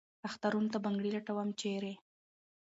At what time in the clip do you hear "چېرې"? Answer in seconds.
1.59-1.93